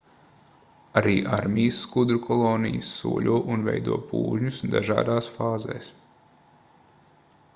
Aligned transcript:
arī 1.01 1.11
armijas 1.35 1.81
skudru 1.87 2.21
kolonijas 2.23 2.89
soļo 3.01 3.37
un 3.55 3.67
veido 3.69 3.99
pūžņus 4.13 4.59
dažādās 4.77 5.31
fāzēs 5.39 5.91